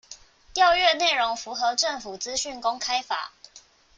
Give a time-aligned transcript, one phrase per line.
[0.55, 3.33] 調閱內容符合政府資訊公開法